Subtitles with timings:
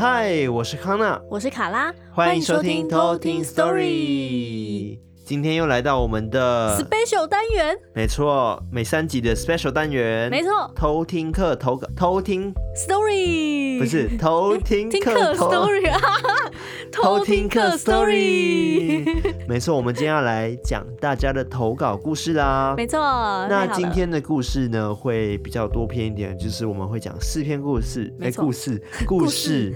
[0.00, 4.98] 嗨，我是康娜，我是卡拉，欢迎收听偷听 Story。
[5.26, 12.50] 今天又来到我们的 special 单元，没错，每三集的 special 单元，没错，偷听课投稿，偷听。
[12.74, 16.00] Story，不是 偷听课 story 啊，
[16.92, 19.04] 偷听课 story，
[19.48, 22.98] 没错，我们今天要来讲大家的投稿故事啦，没错，
[23.48, 29.72] 那今天的故事呢会比较多篇一点，就是我们会讲四篇故事，哎，故事，故事，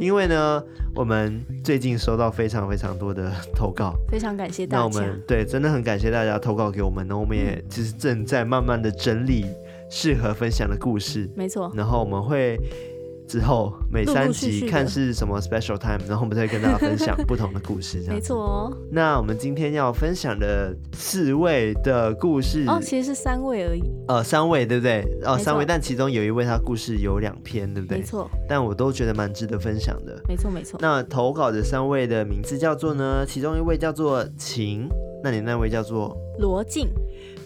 [0.00, 0.62] 因为呢，
[0.94, 4.82] 我们最近收到非常非常多的投稿，非常感谢大家。
[4.82, 9.46] 那我们对，真的很感谢大家投稿给我们，那我们也就是正在慢慢的整理
[9.90, 11.70] 适合分享的故事，没错。
[11.74, 12.58] 然后我们会
[13.26, 18.14] 之后每三集看是什么 special time，然后我们再跟大家分享不同的故事，这样。
[18.16, 18.76] 没错哦。
[18.90, 23.82] 那我们今天要分享的四位的故事，哦，其实是三位而已。
[24.08, 25.04] 呃，三位对不对？
[25.24, 27.98] 哦，三位，但其中有一位他故事有两篇，对不对？
[27.98, 28.30] 没错。
[28.48, 30.22] 但我都觉得蛮值得分享的。
[30.28, 30.78] 没错，没错。
[30.82, 33.24] 那投稿的三位的名字叫做呢？
[33.26, 34.86] 其中一位叫做秦，
[35.22, 36.88] 那你那位叫做罗静。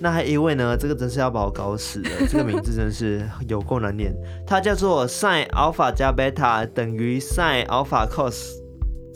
[0.00, 0.76] 那还有一位呢？
[0.76, 4.14] 这个真是要把我搞死了， 这个名字真是有够难念。
[4.46, 8.57] 它叫做 sin alpha 加 beta 等于 sin alpha cos。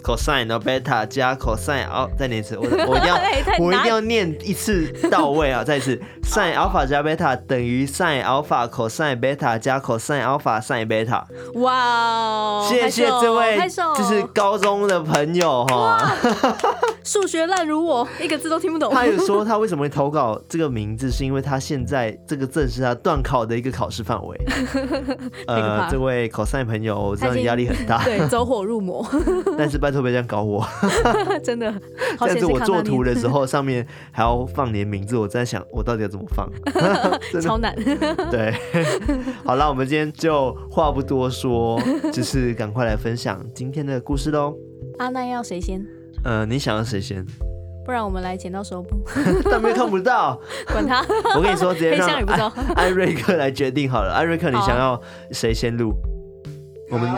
[0.03, 3.17] Cosine 然后 beta 加 cosine，哦，再念一次，我 我一定要
[3.59, 5.63] 我一定要念一次到位啊！
[5.65, 11.23] 再一次， sin alpha 加 beta 等于 sin alpha cosine beta 加 cosine alpha sin beta。
[11.55, 13.59] 哇，谢谢这位，
[13.97, 16.13] 就是高中的朋友哈。
[17.05, 18.93] 数学烂如我，一个字都听不懂。
[18.95, 24.41] 他有说他为什么会投稿这个名字，是因为他现在这个正是他断考的一个考试范围。
[25.49, 29.05] 呃，这位 cosine 朋友，我知道你压力很大，对，走火入魔。
[29.59, 29.97] 但是拜。
[29.97, 30.67] 特别这样搞我，
[31.45, 31.73] 真的。
[32.19, 36.49] 但是我做图的时候， 上面还要放你的名字，我在想，我到底要怎么放？
[37.43, 37.75] 超难。
[38.31, 38.55] 对，
[39.45, 41.81] 好了，我们今天就话不多说，
[42.13, 44.55] 就是赶快来分享今天的故事喽。
[44.99, 45.85] 啊，那要谁先？
[46.25, 47.25] 呃，你想要谁先？
[47.85, 48.97] 不然我们来剪刀石头布。
[49.51, 50.41] 但没看不到，
[50.73, 51.05] 管他。
[51.37, 52.09] 我跟你说，直接让
[52.77, 54.13] 艾瑞克来决定好了。
[54.13, 55.01] 艾瑞克，你想要
[55.33, 55.93] 谁先录？
[56.93, 57.11] 我们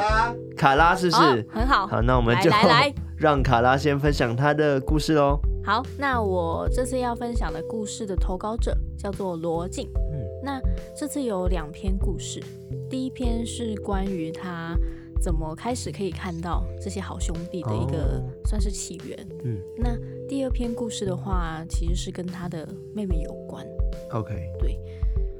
[0.56, 1.84] 卡拉是不是、哦、很好？
[1.88, 5.36] 好，那我们就来 让卡拉先分享他的故事喽。
[5.64, 9.90] 好，那我这次要分享的故事的投稿者叫做罗静。
[10.12, 10.60] 嗯，那
[10.96, 12.40] 这次有两篇故事，
[12.88, 14.76] 第一篇是关于他
[15.20, 19.26] 怎么开始可以看到这些好兄弟的一个算是起源。
[19.42, 19.96] 嗯，那
[20.28, 22.64] 第二篇故事的话，其实是跟他的
[22.94, 23.66] 妹妹有关。
[24.12, 24.78] OK，对，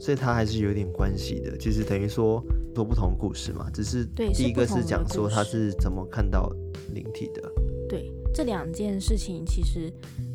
[0.01, 2.43] 所以他还是有点关系的，就是等于说。
[2.74, 6.52] 多不同故事嘛，只是第一个是讲说他是怎么看到
[6.92, 7.40] 灵体的。
[7.88, 9.92] 对，这两件事情其实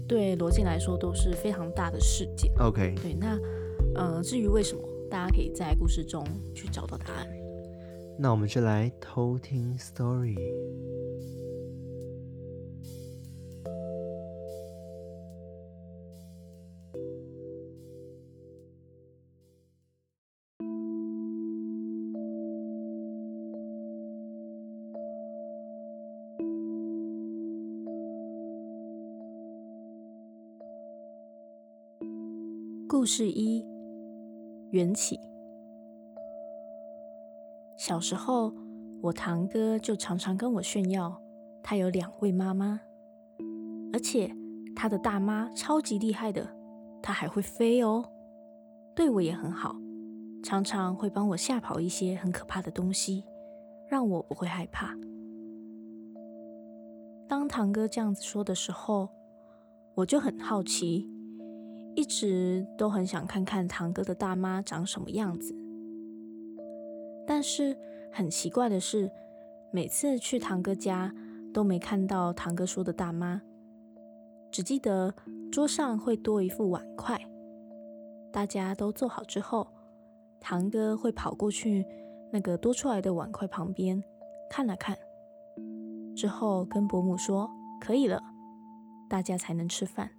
[0.08, 2.52] 对罗晋来说都是非常大的事件。
[2.60, 3.38] OK，对，那
[3.96, 7.28] 呃，至于为什么，大家可以在故事中去找到答案。
[8.18, 10.38] 那我们就来偷听 story。
[33.00, 33.66] 故事一：
[34.72, 35.18] 缘起。
[37.78, 38.54] 小时候，
[39.02, 41.18] 我堂哥就常常跟我炫耀，
[41.64, 42.82] 他有两位妈妈，
[43.94, 44.30] 而且
[44.76, 46.46] 他的大妈超级厉害的，
[47.02, 48.04] 他还会飞哦，
[48.94, 49.78] 对我也很好，
[50.44, 53.24] 常常会帮我吓跑一些很可怕的东西，
[53.88, 54.94] 让我不会害怕。
[57.30, 59.08] 当堂哥这样子说的时候，
[59.96, 61.10] 我就很好奇。
[61.96, 65.54] 一直都很想看看堂哥的大妈长什么样子，
[67.28, 67.78] 但是
[68.12, 69.12] 很奇怪的是，
[69.72, 71.14] 每次去堂哥家
[71.54, 73.42] 都没看到堂哥说的大妈，
[74.52, 75.14] 只记得
[75.52, 77.20] 桌上会多一副碗筷。
[78.32, 79.68] 大家都坐好之后，
[80.40, 81.86] 堂哥会跑过去
[82.32, 84.02] 那个多出来的碗筷旁边
[84.50, 84.96] 看了看，
[86.16, 87.50] 之后跟伯母说
[87.82, 88.22] 可以了，
[89.10, 90.12] 大家才能吃饭。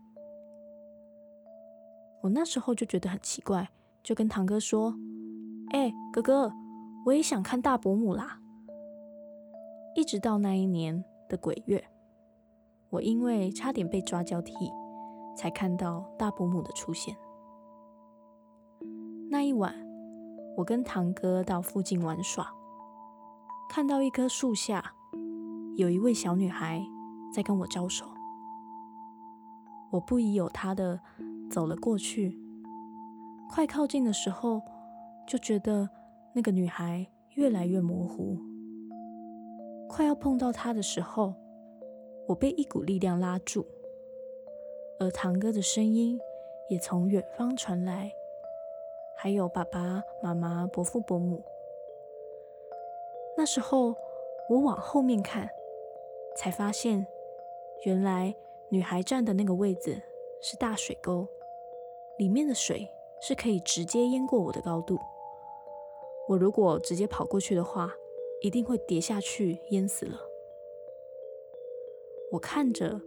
[2.23, 3.71] 我那时候就觉得很奇怪，
[4.03, 4.95] 就跟堂哥说
[5.73, 6.53] ：“哎，哥哥，
[7.07, 8.41] 我也想看大伯母啦。”
[9.97, 11.83] 一直到那一年的鬼月，
[12.91, 14.53] 我因为差点被抓交替，
[15.35, 17.17] 才看到大伯母的出现。
[19.31, 19.75] 那一晚，
[20.59, 22.53] 我跟堂哥到附近玩耍，
[23.71, 24.93] 看到一棵树下
[25.77, 26.85] 有一位小女孩
[27.33, 28.05] 在跟我招手，
[29.91, 31.01] 我不疑有他的。
[31.51, 32.39] 走了过去，
[33.51, 34.63] 快靠近的时候，
[35.27, 35.91] 就觉得
[36.33, 37.05] 那个女孩
[37.35, 38.39] 越来越模糊。
[39.89, 41.35] 快要碰到她的时候，
[42.29, 43.67] 我被一股力量拉住，
[45.01, 46.17] 而堂哥的声音
[46.69, 48.13] 也从远方传来，
[49.17, 51.45] 还有爸爸妈妈、伯父伯母。
[53.37, 53.97] 那时候
[54.49, 55.51] 我往后面看，
[56.37, 57.05] 才发现
[57.85, 58.33] 原来
[58.69, 60.01] 女孩站的那个位置
[60.41, 61.27] 是大水沟，
[62.21, 62.87] 里面的水
[63.23, 64.99] 是可以直接淹过我的高度。
[66.29, 67.91] 我如果直接跑过去的话，
[68.43, 70.21] 一定会跌下去淹死了。
[72.31, 73.01] 我看着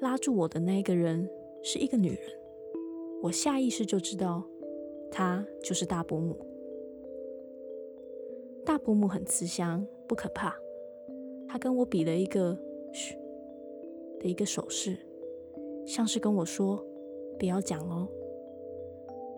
[0.00, 1.30] 拉住我的那个人
[1.62, 2.20] 是一个女人，
[3.22, 4.44] 我下意识就知道
[5.10, 6.36] 她就是大伯母。
[8.66, 10.54] 大伯母很慈祥，不可怕。
[11.48, 12.54] 她跟我比了一个
[12.92, 13.18] “嘘”
[14.20, 14.98] 的一个手势，
[15.86, 16.84] 像是跟我说
[17.38, 18.06] 不要讲哦。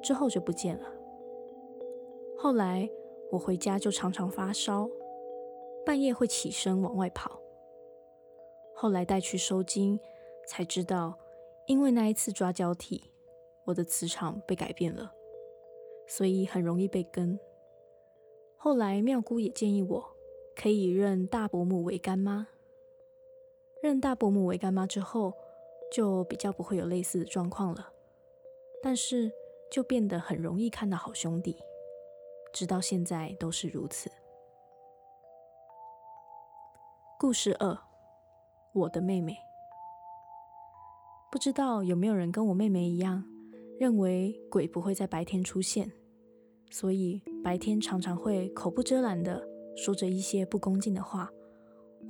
[0.02, 0.87] 之后就不见了。
[2.37, 2.88] 后来。
[3.32, 4.91] 我回家就常常发烧，
[5.87, 7.41] 半夜会起身往外跑。
[8.75, 10.00] 后来带去收惊，
[10.49, 11.17] 才知道，
[11.67, 13.05] 因为那一次抓交替，
[13.67, 15.12] 我的磁场被改变了，
[16.08, 17.38] 所以很容易被跟。
[18.56, 20.05] 后来妙姑也建议我
[20.56, 22.49] 可以认大伯母为干妈。
[23.81, 25.35] 认大伯母为干妈之后，
[25.93, 27.93] 就比较不会有类似的状况了，
[28.82, 29.31] 但是
[29.71, 31.57] 就变得很容易看到好兄弟。
[32.53, 34.11] 直到现在都是如此。
[37.19, 37.79] 故事二，
[38.73, 39.37] 我的妹妹。
[41.31, 43.25] 不知道有没有人跟我妹妹一样，
[43.79, 45.93] 认为鬼不会在白天出现，
[46.71, 49.47] 所以白天常常会口不遮拦的
[49.77, 51.31] 说着一些不恭敬的话，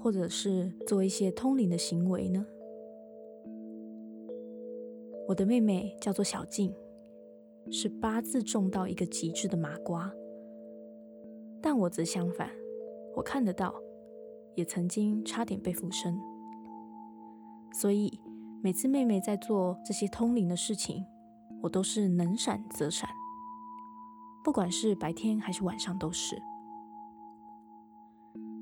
[0.02, 2.46] 或者是做一些通灵的行为呢？
[5.28, 6.74] 我的妹妹叫做小静，
[7.70, 10.12] 是八字重到一个极致的麻瓜。
[11.62, 12.50] 但我则相反，
[13.16, 13.74] 我看得到，
[14.54, 16.18] 也曾经差点被附身。
[17.72, 18.20] 所以
[18.62, 21.04] 每次妹妹在做这些通灵的事情，
[21.62, 23.08] 我都是能闪则闪，
[24.42, 26.36] 不管是白天还是晚上都是。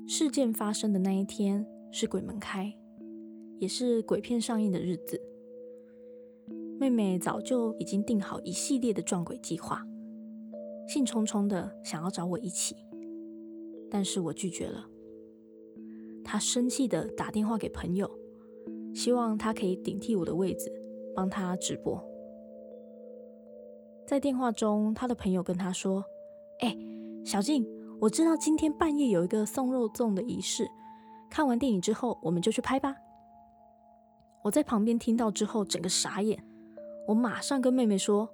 [0.07, 2.73] 事件发生的那一天是鬼门开，
[3.59, 5.21] 也是鬼片上映的日子。
[6.79, 9.85] 妹妹早就已经定好一系列的撞鬼计划，
[10.87, 12.73] 兴冲冲的想要找我一起。
[13.91, 14.85] 但是我拒绝了。
[16.23, 18.09] 她生气的打电话给朋友，
[18.95, 20.71] 希望他可以顶替我的位置，
[21.13, 22.01] 帮他直播。
[24.07, 26.01] 在电话中，他的朋友跟他说
[26.63, 26.77] ：“哎，
[27.25, 27.67] 小静，
[27.99, 30.65] 我知道今天半夜有一个送肉粽的仪式，
[31.29, 32.95] 看完电影之后，我们就去拍吧。”
[34.45, 36.41] 我在旁边听到之后，整个傻眼。
[37.09, 38.29] 我马上跟妹妹说：“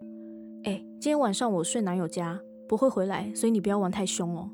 [0.66, 2.38] 哎，今天晚上我睡男友家，
[2.68, 4.52] 不会回来，所以你不要玩太凶哦。”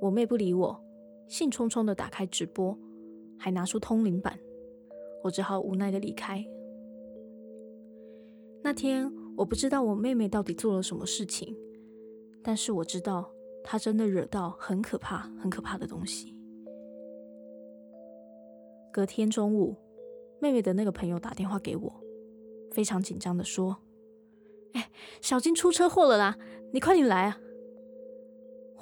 [0.00, 0.80] 我妹不理我，
[1.26, 2.78] 兴冲冲的打开直播，
[3.36, 4.38] 还拿出通灵板，
[5.24, 6.46] 我只好无奈的离开。
[8.62, 11.56] 那天我不知道我妹妹到底做了什么事情，
[12.40, 13.28] 但是我知道
[13.64, 16.32] 她真的惹到很可怕、很可怕的东西。
[18.92, 19.74] 隔天中午，
[20.40, 21.92] 妹妹的那个朋友打电话给我，
[22.74, 23.78] 非常紧张的说
[24.74, 24.90] ：“哎，
[25.22, 26.36] 小金出车祸了啦，
[26.72, 27.38] 你快点来啊！”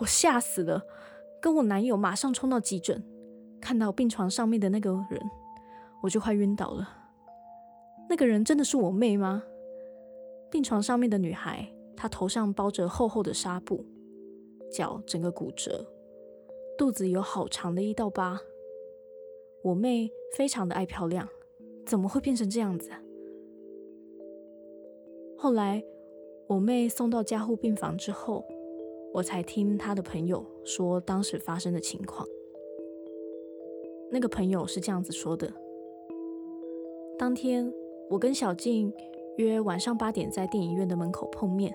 [0.00, 0.82] 我吓死了。
[1.42, 3.04] 跟我男友马上冲到急诊，
[3.60, 5.20] 看到病床上面的那个人，
[6.00, 6.88] 我就快晕倒了。
[8.08, 9.42] 那个人真的是我妹吗？
[10.50, 13.84] 病床上面的女孩，她头上包着厚厚的纱布，
[14.70, 15.84] 脚整个骨折，
[16.78, 18.38] 肚子有好长的一道疤。
[19.64, 21.28] 我妹非常的爱漂亮，
[21.84, 22.90] 怎么会变成这样子？
[25.42, 25.82] 后来
[26.46, 28.44] 我妹送到加护病房之后。
[29.12, 32.26] 我才听她的朋友说当时发生的情况。
[34.10, 35.52] 那个朋友是这样子说的：
[37.18, 37.70] 当天
[38.08, 38.90] 我跟小静
[39.36, 41.74] 约晚上八点在电影院的门口碰面。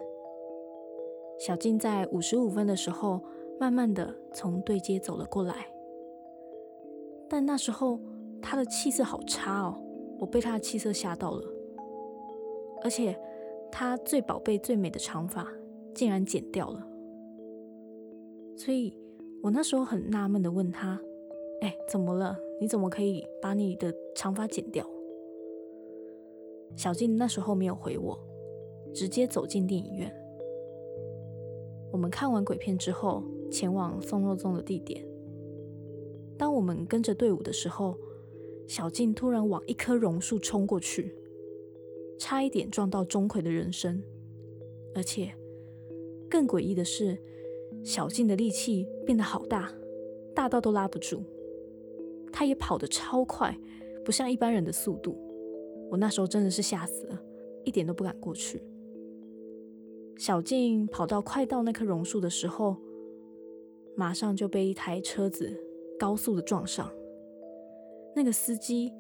[1.38, 3.22] 小静在五十五分的时候，
[3.60, 5.68] 慢慢的从对街走了过来，
[7.30, 8.00] 但那时候
[8.42, 9.78] 她的气色好差哦，
[10.20, 11.44] 我被她的气色吓到了，
[12.82, 13.16] 而且
[13.72, 15.48] 她最宝贝最美的长发
[15.94, 16.88] 竟然剪掉了。
[18.56, 18.98] 所以
[19.44, 21.00] 我那时候很纳闷的问他
[21.62, 22.38] ：“哎，怎么了？
[22.60, 24.84] 你怎么可以把你的长发剪掉？”
[26.76, 28.20] 小静那时候没有回我，
[28.94, 30.12] 直接走进电影院。
[31.92, 35.06] 我们看完鬼片之后，前往送肉粽的地点。
[36.38, 37.98] 当我们跟着队伍的时候，
[38.68, 41.16] 小静突然往一棵榕树冲过去，
[42.18, 44.02] 差一点撞到钟馗的人生。
[44.96, 45.32] 而且
[46.30, 47.22] 更诡异的是，
[47.84, 49.72] 小静的力气变得好大，
[50.34, 51.24] 大到都拉不住。
[52.32, 53.58] 他也跑得超快，
[54.04, 55.18] 不像一般人的速度。
[55.90, 57.22] 我那时候真的是吓死了，
[57.64, 58.62] 一点都不敢过去。
[60.18, 62.76] 小静跑到快到那棵榕树的时候，
[63.96, 65.56] 马上就被一台车子
[65.98, 66.92] 高速的撞上。
[68.16, 68.92] 那个司机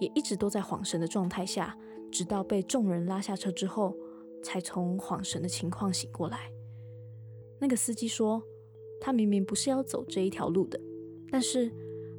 [0.00, 1.76] 也一直都在恍神的状态下，
[2.12, 3.96] 直到被众人拉下车之后，
[4.42, 6.52] 才从恍神的情况醒过来。
[7.58, 8.42] 那个司机说，
[9.00, 10.78] 他明明不是要走这一条路的，
[11.30, 11.72] 但是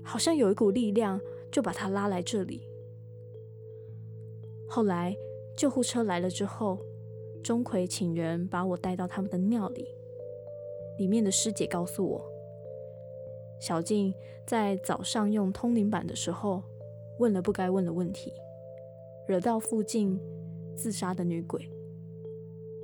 [0.03, 1.21] 好像有一股力量
[1.51, 2.67] 就把他拉来这里。
[4.67, 5.15] 后来
[5.55, 6.79] 救护车来了之后，
[7.43, 9.87] 钟馗请人把我带到他们的庙里。
[10.97, 12.25] 里面的师姐告诉我，
[13.59, 14.13] 小静
[14.45, 16.63] 在早上用通灵板的时候
[17.19, 18.31] 问了不该问的问题，
[19.27, 20.19] 惹到附近
[20.75, 21.69] 自杀的女鬼，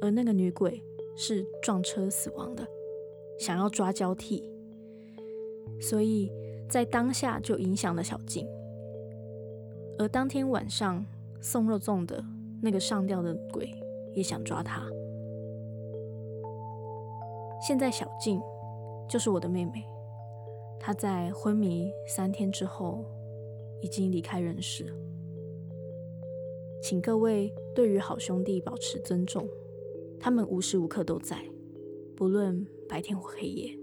[0.01, 0.84] 而那个女鬼
[1.15, 2.67] 是撞车死亡的，
[3.39, 4.50] 想要抓交替，
[5.79, 6.31] 所以
[6.69, 8.48] 在当下就影响了小静。
[9.98, 11.05] 而当天晚上
[11.41, 12.24] 送肉粽的
[12.62, 13.69] 那个上吊的鬼。
[14.15, 14.89] 也想抓她。
[17.62, 18.41] 现在小静
[19.08, 19.86] 就是我的妹妹，
[20.79, 23.05] 她在昏迷三天之后
[23.81, 24.93] 已经离开人世。
[26.81, 29.48] 请各位对于好兄弟保持尊重，
[30.19, 31.43] 他们无时无刻都在，
[32.15, 33.77] 不论白天或黑夜。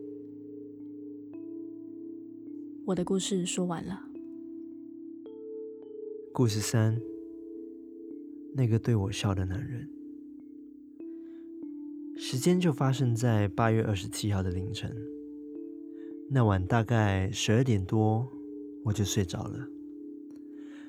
[2.87, 4.03] 我的故事说完了。
[6.33, 7.01] 故事三，
[8.55, 9.89] 那个对我笑的男人。
[12.17, 14.97] 时间就发生在八月二十七号的凌晨。
[16.31, 18.27] 那晚大概十二点多，
[18.85, 19.69] 我就睡着了。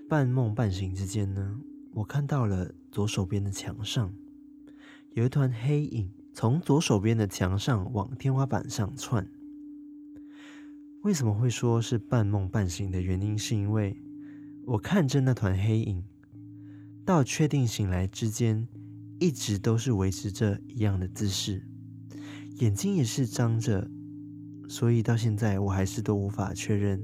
[0.07, 1.59] 半梦半醒之间呢，
[1.97, 4.13] 我看到了左手边的墙上
[5.13, 9.27] 有一团黑影，从左手边的墙上往天花板上窜。
[11.01, 13.99] 为什么会说是半梦半醒的原因，是因为
[14.67, 16.03] 我看着那团黑影，
[17.03, 18.67] 到确定醒来之间。
[19.19, 21.67] 一直都是维持着一样的姿势，
[22.59, 23.89] 眼睛也是张着，
[24.69, 27.03] 所以到现在我还是都无法确认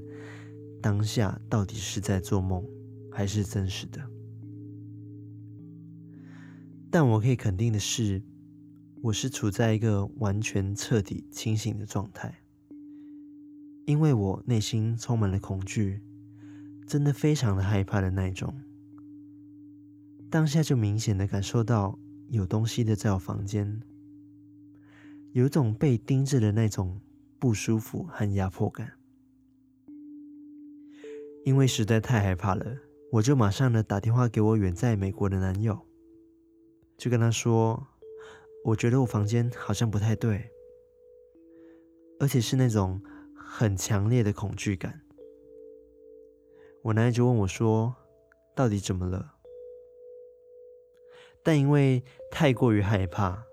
[0.79, 2.63] 当下到底是在做梦
[3.12, 4.12] 还是真实的。
[6.93, 8.21] 但我可以肯定的是，
[9.01, 12.43] 我是处在一个完全彻底清醒的状态，
[13.88, 16.03] 因为我内心充满了恐惧，
[16.85, 18.53] 真的非常的害怕的那种。
[20.29, 21.97] 当下就明显的感受到。
[22.29, 23.81] 有东西的在我房间，
[25.33, 27.00] 有种被盯着的那种
[27.38, 28.93] 不舒服和压迫感。
[31.45, 32.77] 因为实在太害怕了，
[33.12, 35.85] 我就马上的打电话给我远在美国的男友，
[36.97, 37.88] 就跟他说，
[38.63, 40.51] 我觉得我房间好像不太对，
[42.19, 43.01] 而且是那种
[43.35, 45.01] 很强烈的恐惧感。
[46.81, 47.95] 我男友就问我说，
[48.55, 49.33] 到底怎么了？
[51.41, 53.45] 但因为太过于害怕，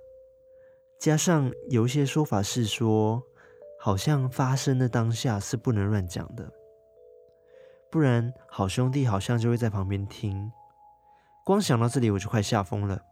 [0.98, 3.22] 加上有一些说法是说，
[3.80, 6.52] 好像发生的当下是不能乱讲的，
[7.90, 10.52] 不然好兄弟好像就会在旁边听。
[11.44, 13.02] 光想到这里我就快吓疯了，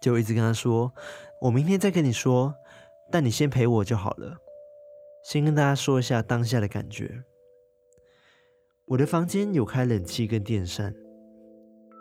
[0.00, 0.92] 就一直跟他说
[1.42, 2.54] ：“我明天再跟你说，
[3.10, 4.38] 但你先陪我就好了。”
[5.24, 7.24] 先跟大家说一下当下的感觉，
[8.86, 10.94] 我的房间有开冷气跟电扇。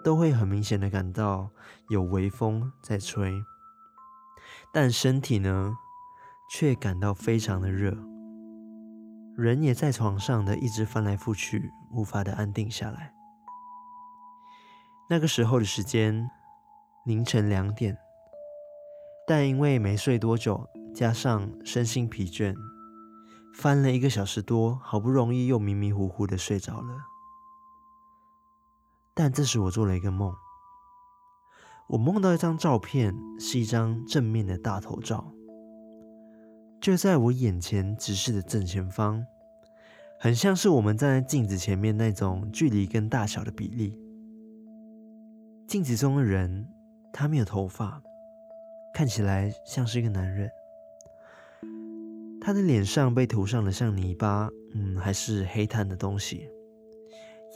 [0.02, 1.50] 都会很明显的感到
[1.90, 3.44] 有微风在吹，
[4.74, 5.76] 但身体呢，
[6.50, 7.98] 却感到非常的热，
[9.36, 13.14] 人也在床上的一直翻来覆去，无法的安定下来。
[15.10, 16.32] 那个时候的时间
[17.06, 17.98] 凌晨两点，
[19.26, 22.54] 但因为没睡多久，加上身心疲倦，
[23.56, 26.96] 翻了一个小时多，好不容易又迷迷糊糊的睡着了。
[29.14, 30.34] 但这时我做了一个梦，
[31.88, 35.34] 我梦到一张照片，是一张正面的大头照，
[36.80, 39.26] 就在我眼前直视的正前方，
[40.20, 43.98] 很像是我们站在镜子前面那种距离跟大小的比例。
[45.68, 46.68] 镜子中的人，
[47.12, 48.02] 他没有头发，
[48.94, 50.50] 看起来像是一个男人，
[52.42, 56.50] 他的脸上被涂上了像泥巴，嗯，还是黑炭的东西，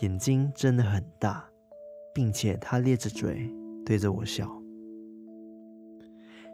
[0.02, 1.50] 眼睛真的很大。
[2.16, 3.50] 并且他咧着嘴
[3.84, 4.48] 对着我笑。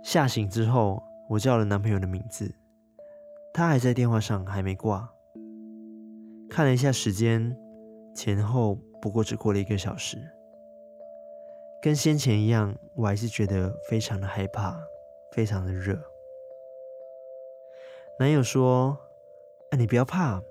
[0.01, 2.55] 吓醒之后，我叫了男朋友的名字，
[3.53, 5.09] 他还在电话上还没挂。
[6.49, 7.53] 看了一下时间，
[8.15, 10.17] 前后不过只过了一个小时。
[11.81, 14.77] 跟先前一样，我还是觉得非常的害怕，
[15.31, 15.97] 非常的热。
[18.19, 18.97] 男友说
[19.71, 20.43] ：“啊，你不要怕，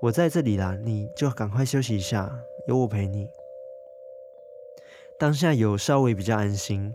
[0.00, 3.28] 我在这里啦，你就赶快休息一下，有我陪你。
[5.18, 6.94] 当下有稍微比较安心，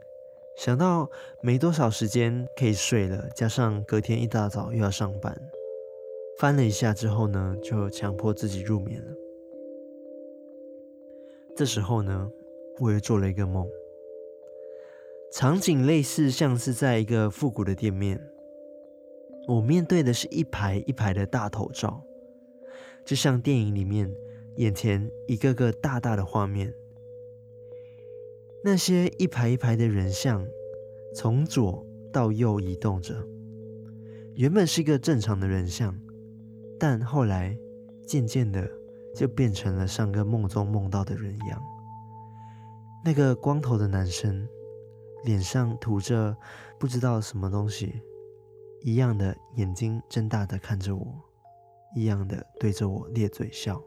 [0.56, 1.10] 想到
[1.42, 5.38] 没多少时间可以睡了，加上隔天一大早又要上班，
[6.38, 9.12] 翻了一下之后呢，就强迫自己入眠了。
[11.58, 12.32] 这时候呢，
[12.80, 13.68] 我又做了一个梦，
[15.34, 18.20] 场景类似像是在一个复古的店面。
[19.48, 22.04] 我面对的是一排一排的大头照，
[23.04, 24.14] 就像电影里面
[24.58, 26.74] 眼前一个个大大的画面。
[28.64, 30.46] 那些一排一排的人像，
[31.16, 33.16] 从左到右移动着。
[34.36, 36.00] 原本是一个正常的人像，
[36.80, 37.58] 但后来
[38.06, 38.70] 渐渐的
[39.16, 41.62] 就变成了上个梦中梦到的人一样。
[43.04, 44.48] 那个光头的男生，
[45.24, 46.36] 脸上涂着
[46.78, 48.02] 不知道什么东西。
[48.82, 51.06] 一样的眼睛睁大的看着我，
[51.96, 53.82] 一样的对着我咧嘴笑。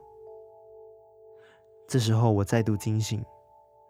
[1.88, 3.25] 这时候我再度惊醒，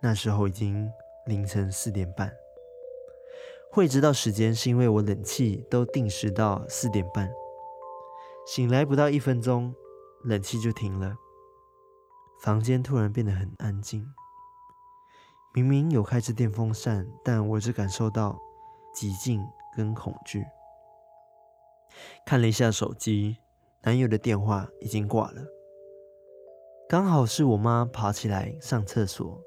[0.00, 0.88] 那时候已经
[1.26, 2.32] 凌晨四点半。
[3.70, 7.32] 会知道时间是因为我冷气都定时到四点半，
[8.46, 9.74] 醒来不到一分钟，
[10.24, 11.16] 冷气就停了，
[12.42, 14.06] 房间突然变得很安静。
[15.54, 18.38] 明明有开着电风扇，但我只感受到
[18.96, 20.44] 寂静跟恐惧。
[22.24, 23.36] 看了一下手机，
[23.82, 25.42] 男友的电话已经挂了。
[26.88, 29.42] 刚好是我妈爬起来上厕所，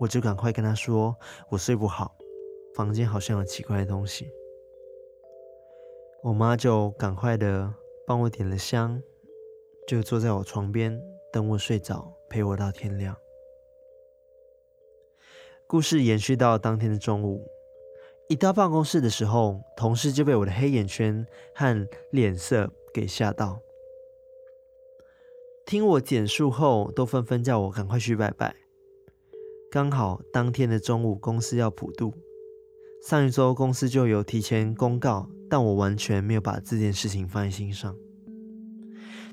[0.00, 1.16] 我就赶快跟她说
[1.50, 2.16] ：“我睡不好，
[2.74, 4.28] 房间好像有奇怪的东西。”
[6.24, 7.72] 我妈就赶快的
[8.06, 9.00] 帮我点了香，
[9.86, 11.00] 就坐在我床边
[11.32, 13.16] 等我睡着，陪我到天亮。
[15.66, 17.46] 故事延续到当天的中午。
[18.28, 23.58] 一到办公室的时候，同事就被我的黑眼圈和脸色给吓到。
[25.66, 28.54] 听我简述后，都纷纷叫我赶快去拜拜。
[29.70, 32.12] 刚好当天的中午，公司要普渡，
[33.02, 37.96] 上一周公司就有提前公告，但我完全没有把这件事情放在心上。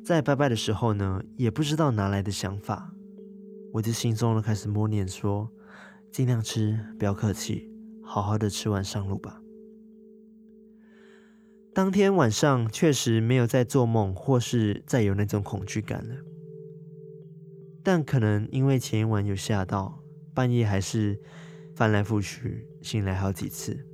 [0.04, 2.92] 在拜拜的时候呢，也不知道哪来的想法，
[3.74, 5.50] 我就心中开始默念说：
[6.12, 7.70] 尽量吃，不要客气。
[8.04, 9.42] 好好的吃完上路吧。
[11.74, 16.16] 当天晚上确实没有再做梦，或是再有那种恐惧感了。
[17.82, 21.18] 但可能因为前一晚有吓到，半夜还是
[21.74, 23.88] 翻来覆去，醒来好几次。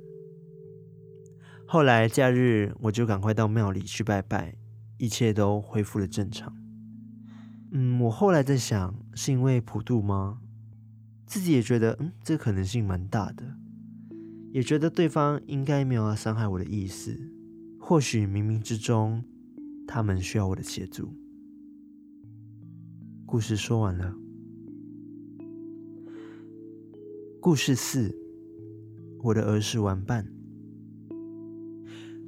[1.64, 4.56] 后来假日我就赶快到庙里去拜拜，
[4.96, 6.52] 一切都恢复了正常。
[7.70, 10.40] 嗯，我后来在想，是因为普渡吗？
[11.28, 13.44] 自己也觉得，嗯，这个可能性蛮大的。
[14.50, 17.30] 也觉得对方应该没有要伤害我的意思，
[17.78, 19.22] 或许冥冥之中，
[19.86, 21.12] 他们需要我的协助。
[23.26, 24.14] 故事说完了。
[27.42, 28.16] 故事四，
[29.24, 30.26] 我的儿时玩伴。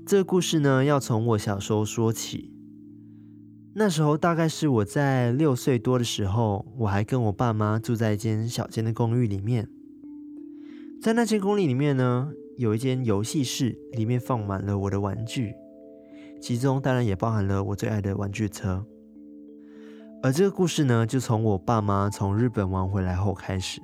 [0.04, 2.52] 这个故事呢，要从我小时候说起。
[3.72, 9.68] 那时候大概是我在六岁多的时候，我还跟我爸妈住在一间小间的公寓里面。
[11.00, 15.54] 在那间公寓里面呢，有一间游戏室，里面放满了我的玩具，
[16.40, 18.85] 其中当然也包含了我最爱的玩具车。
[20.22, 23.80] 而这个故事呢，就从我爸妈从日本玩回来后开始。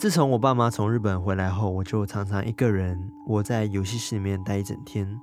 [0.00, 5.18] 自从我爸妈从日本回来后，我就常常一个人窝在游戏室里面待一整天。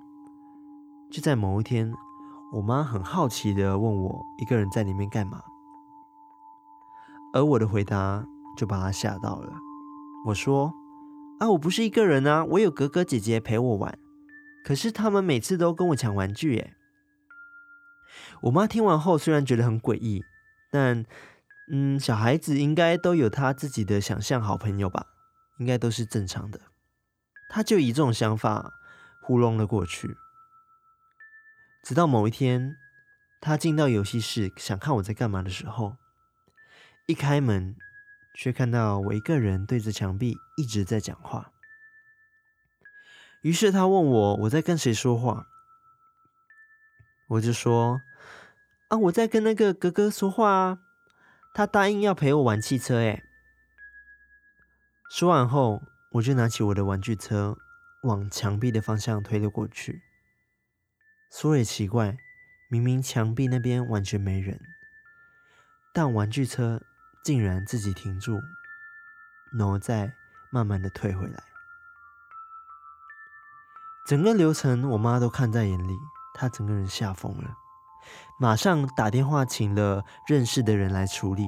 [1.11, 1.93] 就在某一天，
[2.53, 5.43] 我妈很好奇地问我一个人在里面干嘛，
[7.33, 9.53] 而我的回答就把她吓到了。
[10.27, 10.73] 我说
[11.39, 13.97] ：“啊，我不是一个人啊，我有哥哥姐姐陪我玩。
[14.63, 16.73] 可是他们每次都跟我抢玩具耶。”
[18.43, 20.23] 我妈听完后虽然觉得很诡异，
[20.71, 21.05] 但
[21.71, 25.07] 嗯，小孩子应该都有他自己的想象好朋友吧，
[25.59, 26.59] 应该都是正常的。
[27.49, 28.71] 她就以这种想法
[29.23, 30.15] 糊弄了过去。
[31.85, 32.75] 直到某一天，
[33.39, 35.95] 他进到游戏室想看我在干嘛的时候，
[37.05, 37.77] 一开门。
[38.37, 41.53] 却看到我一个人对着墙壁一直在讲话。
[43.43, 45.47] 于是他问我我在跟谁说话，
[47.29, 48.01] 我就说
[48.89, 50.79] 啊，我在跟那个哥哥说话啊，
[51.53, 53.23] 他答应要陪我玩汽车诶。
[55.09, 57.57] 说完后，我就拿起我的玩具车
[58.03, 60.01] 往墙壁的方向推了过去。
[61.37, 62.17] 说也奇怪，
[62.69, 64.59] 明明墙壁那边完全没人，
[65.93, 66.81] 但玩具车。
[67.25, 68.39] 竟然自己停住，
[69.57, 70.13] 然后再
[70.51, 71.43] 慢慢的退回来。
[74.07, 75.93] 整个流程我妈都看在眼里，
[76.35, 77.49] 她整个人吓疯了，
[78.39, 81.47] 马上打电话请了认识的人来处理。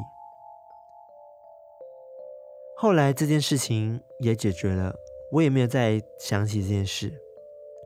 [2.80, 4.95] 后来这件事情也解决了，
[5.32, 7.13] 我也没有再想起这件事。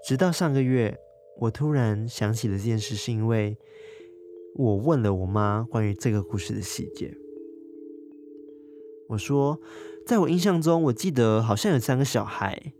[0.01, 0.97] 直到上个月，
[1.41, 3.58] 我突然想起了这件事，是因为
[4.56, 7.17] 我问了我妈关于这个故事的细节。
[9.10, 9.60] 我说，
[10.06, 12.73] 在我印象中，我记得好像有三个小孩，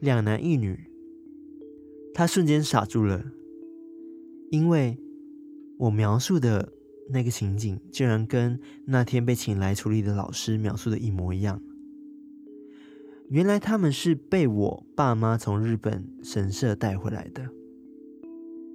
[0.00, 0.90] 两男一女。
[2.12, 3.30] 她瞬间傻住了。
[4.50, 4.98] 因为
[5.78, 6.72] 我描述的
[7.10, 11.62] 那个情景，竟然跟那天被请来处理的老师描述的一模一样。
[13.28, 17.48] 原来他们是被我爸妈从日本神社带回来的。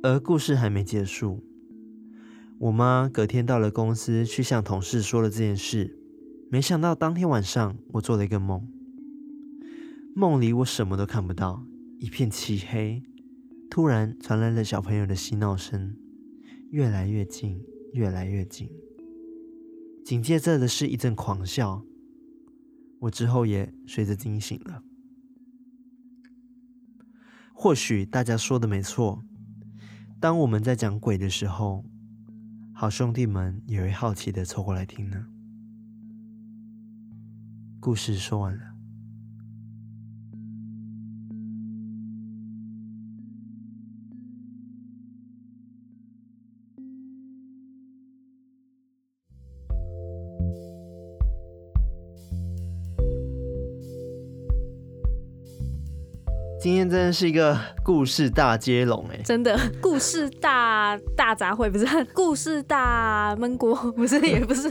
[0.04, 1.44] 而故事还没结束，
[2.60, 6.00] 我妈隔天到了公司去向同事说了这件事。
[6.52, 8.68] 没想到当天晚上，我做了一个梦，
[10.16, 11.66] 梦里我什么都看不到，
[12.00, 13.04] 一片漆黑。
[13.68, 15.98] 突然传来了小朋友的嬉闹声，
[16.70, 17.62] 越来越近，
[17.94, 18.70] 越来越近。
[20.06, 21.84] 紧接着的是一阵狂笑，
[23.00, 24.84] 我之后也随着惊醒了。
[27.54, 29.24] 或许大家说的没错，
[30.26, 31.86] 当我们在讲鬼的时候，
[32.74, 35.28] 好兄弟们也会好奇的凑过来听呢。
[37.80, 38.75] 故事说完了。
[56.66, 61.86] 今天真的是一个故事大接龙哎，真的故事大大杂烩不是？
[62.12, 64.20] 故事大闷锅不是？
[64.26, 64.64] 也不是，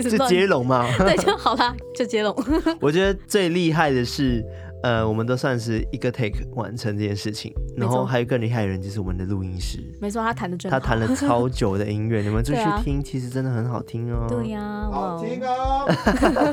[0.00, 0.86] 是接龙吗？
[0.96, 2.32] 对，就好啦，就接龙。
[2.80, 4.44] 我觉得最厉害的是。
[4.82, 9.78] 呃，我们都算是一个 take 完成这件事情，然后还有更厉害的人就是我们的录音师。
[10.00, 10.78] 没错，他弹的真好。
[10.78, 14.26] 他弹了超久的音乐， 你们继续听，其实真的很好听哦。
[14.28, 15.86] 对呀，好听哦。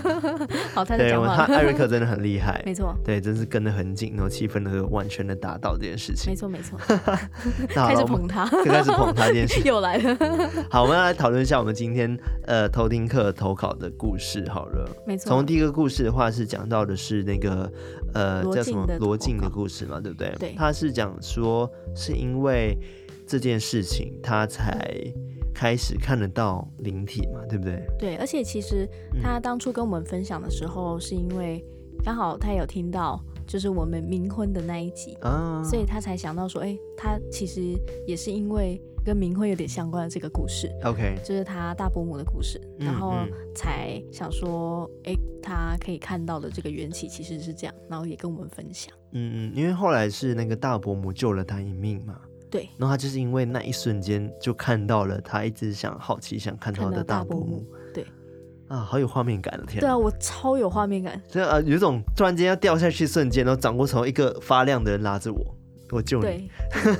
[0.73, 1.35] 好，他在讲话。
[1.35, 2.61] 他艾瑞克真的很厉害。
[2.65, 2.95] 没错。
[3.03, 6.31] 对，真是跟得很紧，然后气氛都完全的达到这件事情。
[6.31, 6.77] 没错，没错。
[7.67, 9.61] 开始捧他，开始捧他这件事。
[9.67, 10.17] 又来了。
[10.69, 14.47] 好，我们要来讨论一下我们今天呃偷听课投稿的故事。
[14.49, 15.29] 好了，没错。
[15.29, 17.71] 从第一个故事的话是讲到的是那个。
[18.13, 20.33] 呃，叫什么罗晋的故事嘛，对不对？
[20.39, 22.77] 对，他是讲说是因为
[23.25, 24.89] 这件事情，他才
[25.53, 27.85] 开始看得到灵体嘛，对不对？
[27.97, 28.87] 对，而且其实
[29.21, 31.63] 他当初跟我们分享的时候，是因为
[32.03, 38.81] 刚好他有听到就是我们冥婚的那一集啊，所以他才想到说，哎，他其实也是因为。
[39.05, 43.13] 跟冥婚有点相关的这个故事，OK，就是他大伯母的故事，嗯、然后
[43.55, 48.93] 才想说，哎、欸，他可以看到的这个缘起其实是这样，然后也跟我们分享。
[49.13, 57.76] 嗯嗯，因为后来是那个大伯母救了他一命嘛，对，然后他就是因为那一瞬间就看到了他一直想好奇想看到的大伯母，对，
[58.67, 65.55] 啊，好有画面感的天，对啊，我超有画面感，所以啊，有一种突然间要掉下去瞬间，然后长过成一个发亮的人拉着我，
[65.91, 66.49] 我救你，对，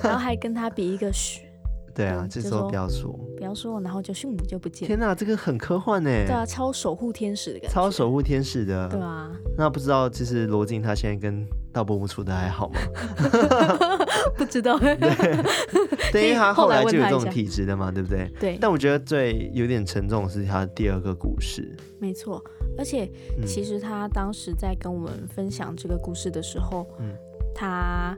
[0.04, 1.42] 然后还跟他比一个嘘。
[1.98, 4.88] 对啊，这时候不要说，不要说，然后就咻就不见。
[4.88, 6.10] 天哪，这个很科幻呢。
[6.10, 7.74] 对啊，超守护天使的感觉。
[7.74, 8.88] 超守护天使的。
[8.88, 9.32] 对啊。
[9.58, 12.80] 那不知道就是罗晋他现在跟大伯母处的还好吗？
[14.36, 14.78] 不知道。
[14.80, 14.96] 对，
[16.12, 18.32] 对，因为他后来就有这种体质的嘛，对不对？
[18.40, 18.58] 对。
[18.60, 21.76] 但我觉得最有点沉重的是他的第二个故事。
[22.00, 22.44] 没错，
[22.78, 23.10] 而且
[23.46, 27.14] 其实他当时在跟我们分享这个故事的时候，嗯，
[27.54, 28.18] 他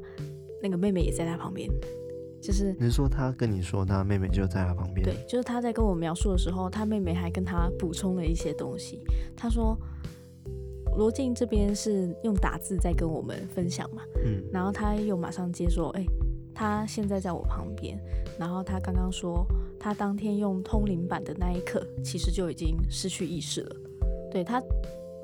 [0.61, 1.69] 那个妹妹也在他旁边。
[2.41, 5.03] 就是你说他跟你说，他妹妹就在他旁边。
[5.03, 9.01] 对，就是他在跟我描述的时候，他妹妹还跟他补充了一些东西。
[9.35, 9.77] 他说，
[10.97, 16.07] 罗静这边是用打字在跟我们分享嘛，嗯，然后他又马上接说，哎、欸，
[16.53, 17.97] 他现在在我旁边。
[18.37, 19.45] 然后他刚刚说，
[19.77, 23.75] 他当天用通灵板的那一刻，其实就已经失去意识了。
[24.31, 24.63] 对，他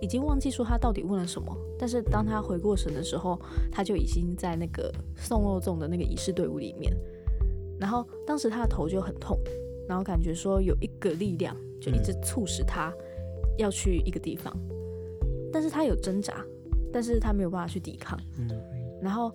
[0.01, 3.39] 已经忘记说他到底问了什么，但是当他回过神的时候，
[3.71, 6.93] 他就已经在那个送肉粽的那个仪式队伍里面。
[7.79, 9.39] 然后当时他的头就很痛，
[9.87, 12.93] 然后感觉说有一个力量就一直促使他
[13.57, 14.53] 要去一个地方，
[15.55, 16.33] 但是他有挣扎，
[16.91, 18.19] 但是他没有办法去抵抗。
[18.37, 18.49] 嗯
[19.01, 19.33] 然后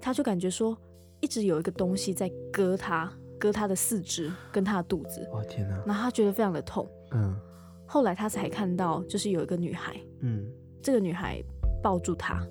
[0.00, 0.74] 他就感觉说
[1.20, 5.28] 一直有一个东西在割他，割他的四肢跟他的肚子。
[5.30, 5.76] 哇天哪！
[5.86, 6.88] 然后他觉得非常的痛。
[7.10, 7.36] 嗯。
[7.84, 11.44] 后来他才看到，就是有一个女孩，嗯，这个女孩
[11.82, 12.42] 抱住他，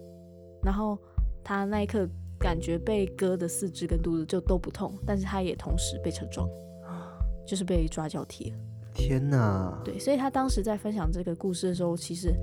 [0.61, 0.95] 然后
[1.43, 6.47] 他那一刻感觉被割的四肢跟肚子就都不痛，但是他也同时被车撞，
[7.47, 8.57] 就是被抓交替了。
[8.93, 9.81] 天哪！
[9.83, 12.35] 对，所以他当时在分享这个故事的时候，其实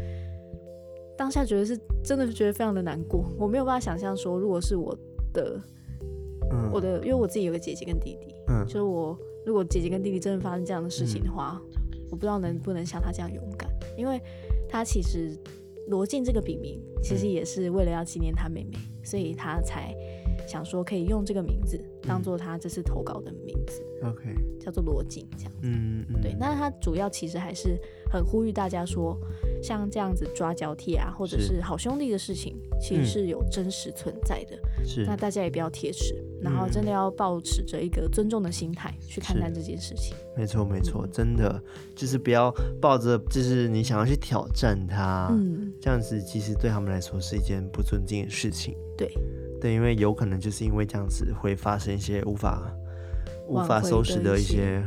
[1.19, 3.25] 当下觉得是真的是觉得非常的难过。
[3.37, 4.97] 我没有办法想象说，如果是我
[5.35, 5.61] 的
[6.53, 14.21] 嗯，我的因为我自己有个姐姐跟弟弟，嗯，就是我如果姐姐跟弟弟真的发生这样的事情的话，嗯、我不知道能不能像他这样勇敢，因为
[14.69, 15.37] 他其实
[15.89, 19.93] 罗静这个笔名其实也是为了要纪念他妹妹，嗯、所以他才
[20.47, 23.83] 想说可以用这个名字当做他这次投稿的名字。
[24.05, 26.33] OK，叫做罗静这样子，嗯嗯，对。
[26.39, 27.77] 那他主要其实还是
[28.11, 29.19] 很呼吁大家说，
[29.63, 34.59] 像这样子抓交替啊，或者是好兄弟的事情，其实是有真实存在的。
[34.85, 35.05] 是。
[35.05, 40.17] 那大家也不要铁齿，然后真的要抱持着一个尊重的心态去看待这件事情。
[40.37, 41.63] 没错没错，真的
[41.95, 48.77] 就是不要抱着就是你想要去挑战他，嗯，这样子其实对他们来说是一件不尊敬的事情。
[48.97, 49.13] 对
[49.61, 52.73] 对，因为有可能就是因为这样子会发生一些无法。
[53.51, 54.87] 无法收拾的一些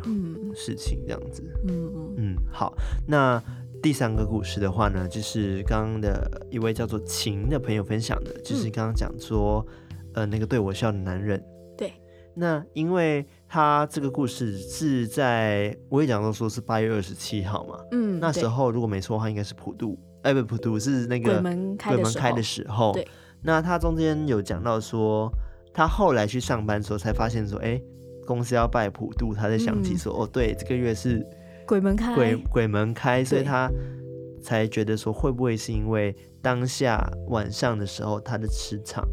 [0.54, 1.91] 事情，这样子，嗯嗯
[2.32, 2.74] 嗯，好，
[3.08, 3.42] 那
[3.82, 9.66] 第三个故事的话呢，就是刚刚的一位叫做晴的朋友分享的，就是刚刚讲说，
[10.14, 11.44] 呃，那个对我笑的男人，
[11.78, 11.92] 对，
[12.36, 23.08] 那因为他这个故事是在我也讲到说是八月二十七号嘛，嗯，那时候如果没错的话，应该是普渡，哎，不，普渡是那个鬼门开的时候，对，
[23.42, 25.32] 那他中间有讲到说，
[25.74, 27.82] 他后来去上班的时候才发现说，哎。
[28.28, 31.26] 公司要拜普渡，他在想起说：“嗯、哦，对，这个月是
[31.72, 33.72] 鬼门开，鬼鬼门开，所以他
[34.42, 39.08] 才觉得说，会不会是因为当下晚上的时候，他的磁场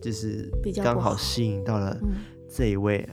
[0.00, 1.98] 就是刚好吸引到了
[2.48, 3.04] 这一位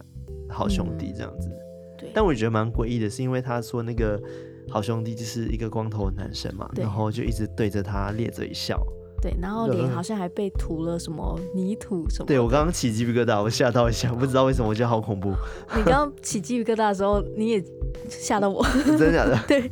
[0.47, 1.49] 好兄弟这样子。
[1.49, 1.57] 嗯、
[1.97, 4.21] 对，但我觉得蛮诡异的，是因为他说那个
[4.69, 8.79] 好兄弟就是一个光头的男生嘛，然后就一直对着他咧嘴笑。”
[9.25, 12.27] 对，然后脸好像还被涂了什么泥土什么。
[12.27, 15.33] 对，我刚刚起鸡皮疙瘩，我吓到一下，不知道为什么，我觉得好恐怖。
[15.75, 17.65] 你刚刚起鸡皮疙瘩的时候，你也
[18.07, 18.63] 吓到我。
[18.85, 19.35] 真的假的？
[19.47, 19.71] 对，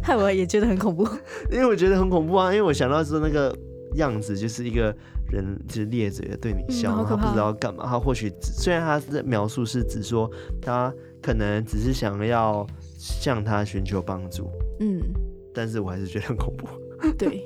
[0.00, 1.02] 害我也觉得很恐怖。
[1.50, 3.52] 因为我觉得很恐怖啊，因为我想到说那个
[3.96, 4.94] 样子，就是一个
[5.32, 7.84] 人就是咧嘴的对你笑，嗯、他不知道要干嘛。
[7.84, 10.30] 他或许虽然他的描述是只说
[10.62, 12.64] 他可能只是想要
[12.96, 15.02] 向他寻求帮助，嗯，
[15.52, 16.68] 但是我还是觉得很恐怖。
[17.18, 17.42] 对。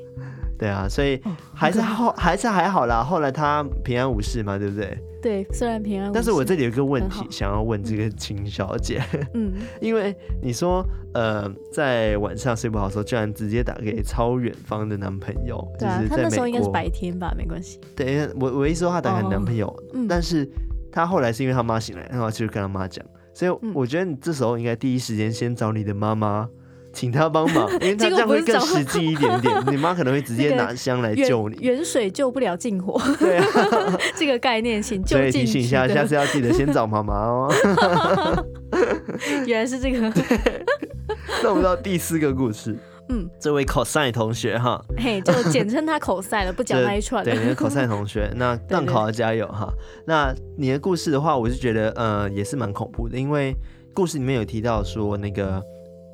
[0.62, 1.20] 对啊，所以
[1.52, 3.02] 还是后、哦、还是还好啦。
[3.02, 4.96] 后来他平安无事嘛，对不对？
[5.20, 6.14] 对，虽然平安无事。
[6.14, 9.02] 但是我这里有一个问题想要问这个秦小姐，
[9.34, 17.80] 嗯， 因为你说呃，在晚上睡不好的时候，居然直接打给超远方的男朋友，对啊，就是在他那时候应该是白天吧，没关系。
[17.96, 20.48] 对，我我一说他打给男朋友，哦嗯、但是
[20.92, 26.48] 他后来是因为他妈醒来，然后就跟他妈讲，所以我觉得你这时候应该第一时间先找你的妈妈。
[26.92, 29.54] 请他帮忙， 因为他这样会更实际一点点。
[29.70, 31.56] 你妈可能会直接拿香来救你。
[31.60, 33.00] 远水救不了近火。
[33.18, 33.46] 对啊，
[34.14, 35.18] 这个概念，请就近。
[35.18, 37.52] 所以提醒一下，下次要记得先找妈妈哦。
[39.46, 40.12] 原来是这个。
[41.42, 42.76] 那我们到第四个故事。
[43.08, 47.24] 嗯，这位 cosine 同学哈，嘿，就简称他 cosine 了，不讲那一串。
[47.24, 49.68] 对，你的 cosine 同学，那段考要加油哈。
[50.06, 53.54] 那你的故事的话，我是觉得呃也是蛮恐怖的，因为
[53.92, 55.62] 故事里面有提到说那个。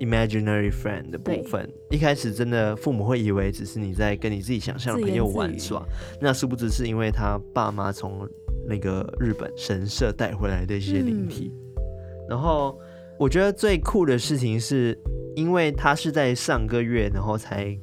[0.01, 5.85] Imaginary friend 的部分，一开始真的父母会以为只是你在跟你自己想象的朋友玩耍，
[6.21, 8.29] 那殊不知是因为他爸妈从
[8.69, 11.53] 那个日本神社带回来的一些灵体。
[11.77, 11.83] 嗯、
[12.31, 12.79] 然后
[13.19, 14.97] 我觉得最酷的事情是，
[15.35, 17.77] 因为他是在上个月，然后才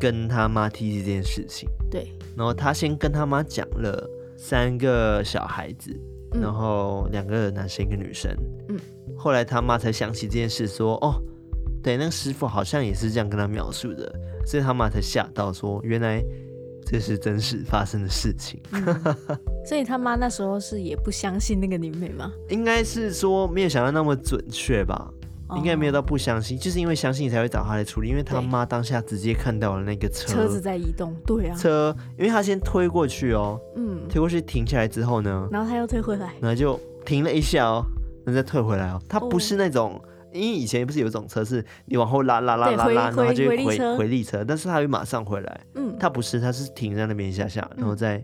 [0.00, 1.68] 跟他妈提起这件事情。
[1.88, 5.92] 对，然后他先跟他妈讲了三个小孩子，
[6.32, 8.34] 嗯、然后两个男生一个女生。
[8.68, 8.76] 嗯。
[9.16, 11.20] 后来他妈才想起这件事，说：“哦，
[11.88, 16.22] 对，那个师傅好像也是这样跟他描述的。”所以他妈才吓到，说：“原来
[16.84, 18.60] 这是真实发生的事情。
[18.72, 18.84] 嗯”
[19.64, 22.30] 所以他妈那时候是也不相信那个灵媒吗？
[22.50, 25.10] 应该是说没有想到那么准确吧，
[25.48, 28.10] 哦、应该没有到不相信，就是因为相信才会找他来处理。
[28.10, 37.82] 因为他妈当下直接看到了那个车车子在移动，对啊，车，因为他先推过去哦，嗯，推过去停下来之后呢，然后他又推回来，然后就停了一下哦。
[38.30, 45.60] 再退回来哦，他不是那种，哦、因为以前不是有一种车是你往后拉拉拉拉拉，然后就会回回力车，但是它会马上回来。
[45.74, 48.22] 嗯，它不是，它是停在那边一下下，然后再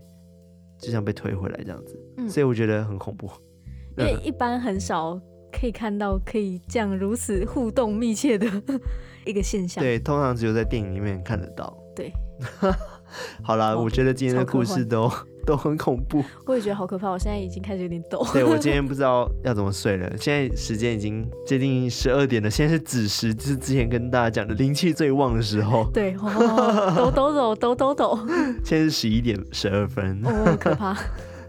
[0.79, 1.99] 就像被推回来这样子。
[2.17, 3.29] 嗯，所以我觉得很恐怖，
[3.97, 5.19] 因为一般很少
[5.51, 8.45] 可以看到可以这样如此互动密切的
[9.25, 9.83] 一个现象。
[9.83, 11.75] 对，通常只有在电影里面看得到。
[11.95, 12.11] 对，
[13.41, 15.09] 好啦，哦、我觉得今天的故事都。
[15.45, 17.09] 都很恐怖， 我也觉得好可怕。
[17.09, 18.25] 我现在已经开始有点抖。
[18.33, 20.11] 对，我今天 不知道要怎么睡了。
[20.17, 25.89] 现在时间已经接近十二点了，现在是子时，就是之前跟大家讲的灵气最旺的时候。
[25.93, 26.13] 对，
[26.95, 28.19] 抖抖抖抖抖抖。
[28.63, 30.97] 现在是十一点十二分，哦，可怕。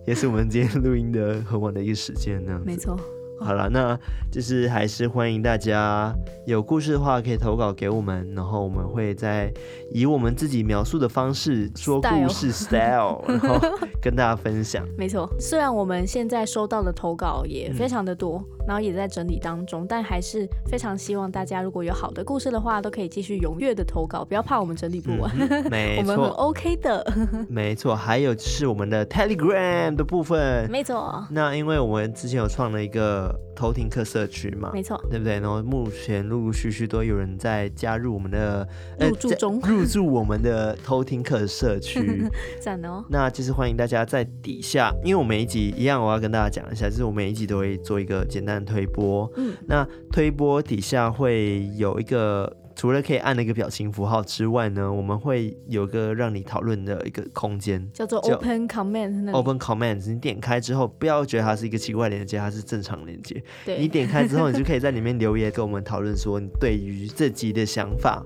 [0.07, 2.67] 也是我们今天录音的很晚的一个时间，那样子。
[2.67, 2.97] 没错。
[3.39, 3.99] 好了，那
[4.31, 6.15] 就是还是欢迎大家
[6.47, 9.53] 有故事的话可以投稿给我们，然后我们会再
[9.93, 13.61] 以我们自己描述的方式说故事 style，, style 然后
[14.01, 14.87] 跟大家分享。
[14.97, 27.13] 没错，虽然我们现在收到的投稿也非常的多，嗯、然后也在整理当中，但还是非常希望大家如果有好的故事的话，都可以继续踊跃的投稿，不要怕我们整理不完，嗯、 没错，我们很 OK 的。
[27.49, 31.27] 没错，还有就是我们的 Telegram 的部分，没错。
[31.31, 33.35] 那因为我们之前有创了一个。
[33.57, 35.41] 偷听客社区嘛，没错，对不对？
[35.41, 38.69] 然后目前陆陆续续都有人在加入我们的
[39.01, 42.23] 入住中，入住我们的偷听客社区，
[42.61, 43.03] 赞哦。
[43.09, 49.31] 那就是欢迎大家在底下，因为我每一集一样，我要跟大家讲一下，就是我每一集都会做一个简单的推播。
[49.37, 52.57] 嗯，那推播底下会有一个。
[52.77, 59.33] 除了可以按那个表情符号之外呢，我们会有个让你讨论的一个空间，叫做 Open Comment。
[59.33, 63.43] Open Comment，你点开之后，不要觉得它是一个奇怪的连接，它是正常连接。
[63.65, 68.23] 对，你点开之后，你就可以在里面留言，跟我们讨论说你对于这集的想法，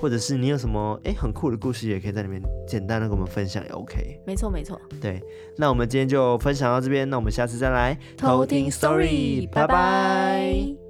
[0.00, 4.20] 或者是你有什么哎很酷的故事，也可以在里面简单的跟我们分享，也 OK。
[4.26, 4.80] 没错，没错。
[5.00, 5.22] 对，
[5.56, 10.89] 那我们今天就分享到这边，那我们下次再来偷听 Story，拜拜。